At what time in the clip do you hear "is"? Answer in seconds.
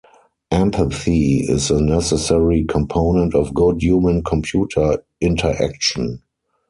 1.41-1.69